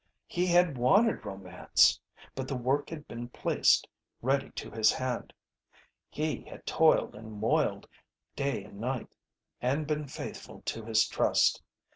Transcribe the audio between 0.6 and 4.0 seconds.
wanted romance, but the work had been placed